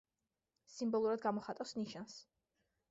სიმბოლურად 0.77 1.23
გამოხატავს 1.27 1.77
ნიშანს. 1.83 2.21